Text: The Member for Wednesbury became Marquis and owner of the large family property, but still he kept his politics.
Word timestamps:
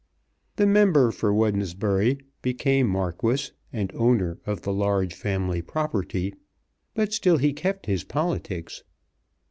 The 0.55 0.65
Member 0.65 1.11
for 1.11 1.31
Wednesbury 1.31 2.17
became 2.41 2.87
Marquis 2.87 3.51
and 3.71 3.91
owner 3.93 4.39
of 4.47 4.63
the 4.63 4.73
large 4.73 5.13
family 5.13 5.61
property, 5.61 6.33
but 6.95 7.13
still 7.13 7.37
he 7.37 7.53
kept 7.53 7.85
his 7.85 8.03
politics. 8.03 8.81